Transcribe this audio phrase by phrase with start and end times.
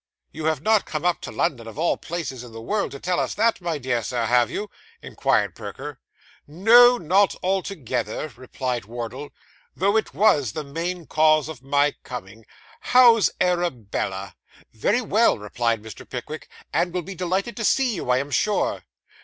[0.31, 3.19] 'You have not come up to London, of all places in the world, to tell
[3.19, 4.67] us that, my dear Sir, have you?'
[4.99, 5.99] inquired Perker.
[6.47, 9.29] 'No, not altogether,' replied Wardle;
[9.75, 12.47] 'though it was the main cause of my coming.
[12.79, 14.33] How's Arabella?'
[14.73, 16.09] 'Very well,' replied Mr.
[16.09, 18.81] Pickwick, 'and will be delighted to see you, I am sure.